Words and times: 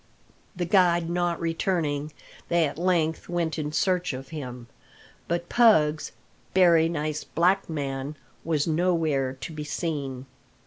The 0.55 0.65
guide 0.65 1.11
not 1.11 1.39
returning, 1.39 2.11
they 2.49 2.65
at 2.67 2.79
length 2.79 3.29
went 3.29 3.59
in 3.59 3.71
search 3.71 4.13
of 4.13 4.29
him. 4.29 4.65
But 5.27 5.47
Pug's 5.47 6.13
"bery 6.55 6.89
nice 6.89 7.23
black 7.23 7.69
man" 7.69 8.15
was 8.43 8.65
nowhere 8.65 9.33
to 9.33 9.53
be 9.53 9.63
seen. 9.63 10.25